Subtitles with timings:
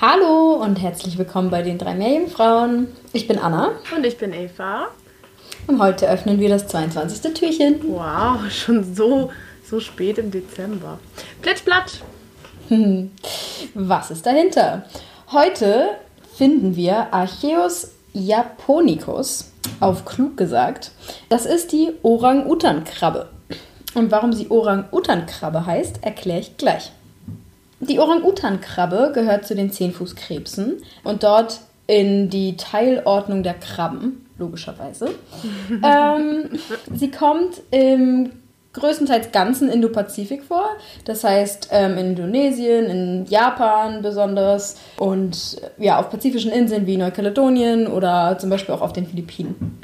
[0.00, 2.88] Hallo und herzlich willkommen bei den drei Meerjungfrauen.
[3.12, 4.88] Ich bin Anna Und ich bin Eva.
[5.66, 7.32] und heute öffnen wir das 22.
[7.32, 7.80] Türchen.
[7.86, 9.30] Wow, schon so,
[9.64, 10.98] so spät im Dezember.
[11.42, 12.00] Plitschplatsch.
[13.74, 14.84] Was ist dahinter?
[15.32, 15.90] Heute
[16.36, 20.90] finden wir Archeus japonicus, auf klug gesagt.
[21.28, 23.28] Das ist die Orang-Utan-Krabbe.
[23.94, 26.90] Und warum sie Orang-Utan-Krabbe heißt, erkläre ich gleich.
[27.88, 35.10] Die Orang-Utan-Krabbe gehört zu den Zehnfußkrebsen und dort in die Teilordnung der Krabben, logischerweise.
[35.82, 36.50] ähm,
[36.94, 38.30] sie kommt im
[38.72, 40.66] größtenteils ganzen Indopazifik vor.
[41.04, 47.86] Das heißt ähm, in Indonesien, in Japan besonders und ja, auf pazifischen Inseln wie Neukaledonien
[47.86, 49.78] oder zum Beispiel auch auf den Philippinen.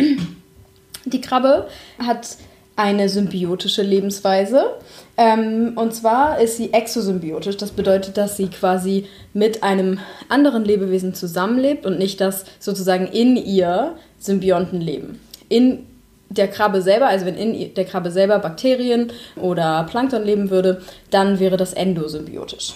[1.04, 2.36] Die Krabbe hat
[2.80, 4.70] eine symbiotische Lebensweise.
[5.16, 7.58] Ähm, und zwar ist sie exosymbiotisch.
[7.58, 9.98] Das bedeutet, dass sie quasi mit einem
[10.28, 15.20] anderen Lebewesen zusammenlebt und nicht, dass sozusagen in ihr Symbionten leben.
[15.50, 15.86] In
[16.30, 21.38] der Krabbe selber, also wenn in der Krabbe selber Bakterien oder Plankton leben würde, dann
[21.38, 22.74] wäre das endosymbiotisch.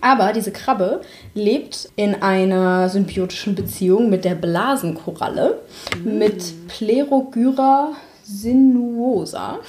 [0.00, 1.00] Aber diese Krabbe
[1.34, 5.60] lebt in einer symbiotischen Beziehung mit der Blasenkoralle,
[6.04, 7.92] mit Plerogyra
[8.26, 9.60] sinuosa.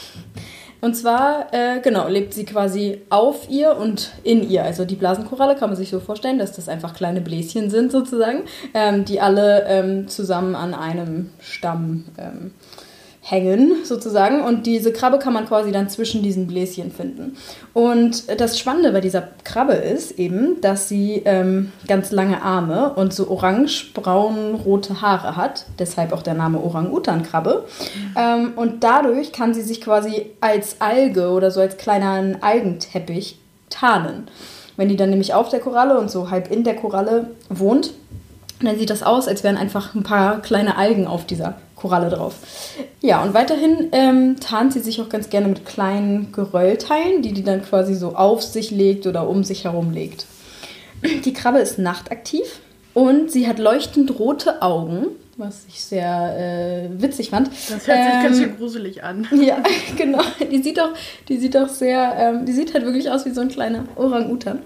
[0.80, 4.64] Und zwar, äh, genau, lebt sie quasi auf ihr und in ihr.
[4.64, 8.44] Also die Blasenkoralle kann man sich so vorstellen, dass das einfach kleine Bläschen sind sozusagen,
[8.73, 12.52] ähm, die alle ähm, zusammen an einem Stamm ähm,
[13.30, 14.42] hängen sozusagen.
[14.42, 17.36] Und diese Krabbe kann man quasi dann zwischen diesen Bläschen finden.
[17.73, 23.14] Und das Spannende bei dieser Krabbe ist eben, dass sie ähm, ganz lange Arme und
[23.14, 25.66] so orange-braun-rote Haare hat.
[25.78, 27.66] Deshalb auch der Name Orang-Utan-Krabbe.
[28.16, 33.39] Ähm, und dadurch kann sie sich quasi als Alge oder so als kleiner Algenteppich
[33.70, 34.30] tarnen.
[34.78, 37.92] Wenn die dann nämlich auf der Koralle und so halb in der Koralle wohnt,
[38.61, 42.36] dann sieht das aus, als wären einfach ein paar kleine Algen auf dieser Koralle drauf.
[43.02, 47.43] Ja, und weiterhin ähm, tarnt sie sich auch ganz gerne mit kleinen Geröllteilen, die die
[47.43, 50.26] dann quasi so auf sich legt oder um sich herum legt.
[51.26, 52.59] Die Krabbe ist nachtaktiv
[52.95, 55.05] und sie hat leuchtend rote Augen,
[55.37, 57.49] was ich sehr äh, witzig fand.
[57.49, 59.27] Das hört sich ganz Ähm, schön gruselig an.
[59.39, 59.61] ja,
[59.95, 60.23] genau.
[60.52, 60.89] Die sieht doch,
[61.30, 64.61] die sieht doch sehr, ähm, die sieht halt wirklich aus wie so ein kleiner Orang-Utan.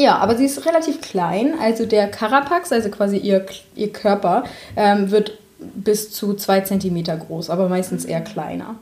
[0.00, 1.52] Ja, aber sie ist relativ klein.
[1.60, 3.44] Also der Carapax, also quasi ihr,
[3.74, 4.44] ihr Körper,
[4.74, 8.76] ähm, wird bis zu zwei Zentimeter groß, aber meistens eher kleiner.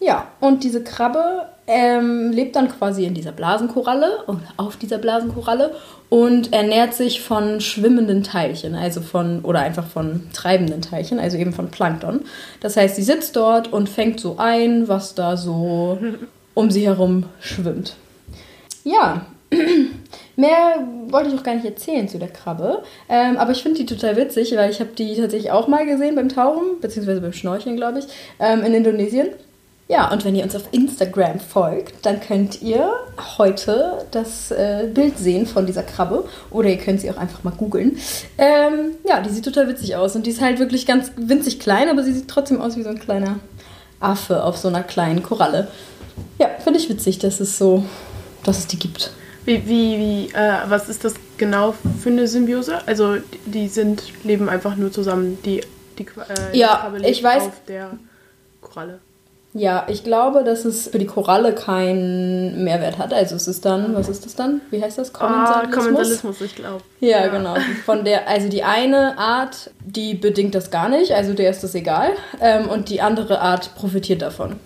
[0.00, 5.74] Ja, und diese Krabbe ähm, lebt dann quasi in dieser Blasenkoralle und auf dieser Blasenkoralle
[6.08, 11.52] und ernährt sich von schwimmenden Teilchen, also von, oder einfach von treibenden Teilchen, also eben
[11.52, 12.22] von Plankton.
[12.60, 15.98] Das heißt, sie sitzt dort und fängt so ein, was da so
[16.54, 17.94] um sie herum schwimmt.
[18.84, 19.26] Ja,
[20.36, 22.82] mehr wollte ich auch gar nicht erzählen zu der Krabbe.
[23.08, 26.14] Ähm, aber ich finde die total witzig, weil ich habe die tatsächlich auch mal gesehen
[26.14, 28.06] beim Tauchen, beziehungsweise beim Schnorcheln, glaube ich,
[28.38, 29.28] ähm, in Indonesien.
[29.88, 32.90] Ja, und wenn ihr uns auf Instagram folgt, dann könnt ihr
[33.36, 36.24] heute das äh, Bild sehen von dieser Krabbe.
[36.50, 37.98] Oder ihr könnt sie auch einfach mal googeln.
[38.38, 40.16] Ähm, ja, die sieht total witzig aus.
[40.16, 42.88] Und die ist halt wirklich ganz winzig klein, aber sie sieht trotzdem aus wie so
[42.88, 43.40] ein kleiner
[44.00, 45.68] Affe auf so einer kleinen Koralle.
[46.38, 47.84] Ja, finde ich witzig, dass es so,
[48.44, 49.10] dass es die gibt.
[49.44, 52.78] Wie, wie, wie, äh, was ist das genau für eine Symbiose?
[52.86, 55.62] Also die sind, leben einfach nur zusammen, die,
[55.98, 57.90] die, äh, die Ja, Krabbe ich weiß- auf der
[58.60, 59.00] Koralle.
[59.54, 63.12] Ja, ich glaube, dass es für die Koralle keinen Mehrwert hat.
[63.12, 64.62] Also es ist dann, was ist das dann?
[64.70, 65.14] Wie heißt das?
[65.14, 65.74] Ah, Kommensalismus?
[65.84, 66.82] Kommensalismus, ich glaube.
[67.00, 67.56] Ja, genau.
[67.84, 71.74] Von der, also die eine Art, die bedingt das gar nicht, also der ist das
[71.74, 72.12] egal.
[72.40, 74.56] Ähm, und die andere Art profitiert davon.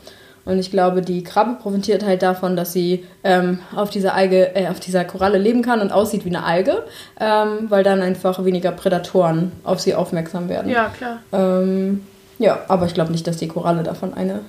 [0.46, 4.68] Und ich glaube, die Krabbe profitiert halt davon, dass sie ähm, auf dieser Alge, äh,
[4.68, 6.84] auf dieser Koralle leben kann und aussieht wie eine Alge,
[7.20, 10.70] ähm, weil dann einfach weniger Prädatoren auf sie aufmerksam werden.
[10.70, 11.18] Ja, klar.
[11.32, 12.06] Ähm,
[12.38, 14.42] ja, aber ich glaube nicht, dass die Koralle davon eine,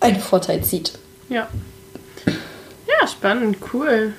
[0.00, 0.92] einen Vorteil zieht.
[1.30, 1.48] Ja.
[2.26, 4.12] Ja, spannend, cool.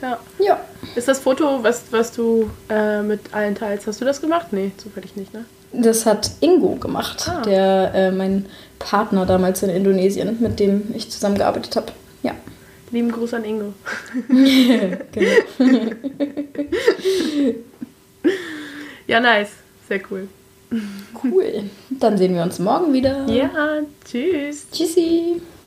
[0.00, 0.18] Ja.
[0.38, 0.60] Ja.
[0.94, 4.46] Ist das Foto, was, was du äh, mit allen teilst, hast du das gemacht?
[4.52, 5.44] Nee, zufällig nicht, ne?
[5.82, 7.42] Das hat Ingo gemacht, Ah.
[7.42, 8.46] der äh, mein
[8.78, 11.92] Partner damals in Indonesien, mit dem ich zusammengearbeitet habe.
[12.22, 12.32] Ja.
[12.90, 13.72] Lieben Gruß an Ingo.
[15.12, 15.30] genau.
[19.06, 19.50] Ja, nice.
[19.88, 20.26] Sehr cool.
[21.22, 21.70] Cool.
[21.90, 23.24] Dann sehen wir uns morgen wieder.
[23.28, 23.50] Ja,
[24.04, 24.66] tschüss.
[24.72, 25.40] Tschüssi.